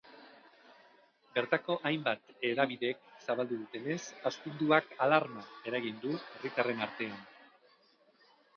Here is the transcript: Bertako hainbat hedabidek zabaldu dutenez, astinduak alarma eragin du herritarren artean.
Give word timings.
Bertako 1.35 1.75
hainbat 1.89 2.31
hedabidek 2.49 3.05
zabaldu 3.27 3.59
dutenez, 3.61 3.99
astinduak 4.31 4.91
alarma 5.07 5.47
eragin 5.73 6.03
du 6.07 6.17
herritarren 6.25 6.85
artean. 6.91 7.25